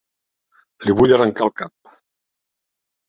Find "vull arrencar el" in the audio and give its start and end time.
1.01-1.53